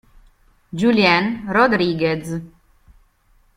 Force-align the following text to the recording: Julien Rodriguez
Julien 0.73 1.45
Rodriguez 1.45 2.41